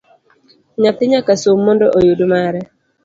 [0.81, 2.61] Nyathi nyaka som mondo oyud mare